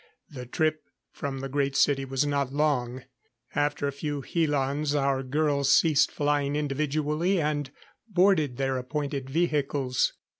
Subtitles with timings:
[0.31, 0.81] The trip
[1.11, 3.03] from the Great City was not long.
[3.53, 7.69] After a few helans our girls ceased flying individually and
[8.09, 10.13] boarded their appointed vehicles.